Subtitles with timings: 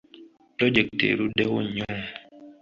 [0.55, 1.85] Pulojekiti eruddewo nnyo.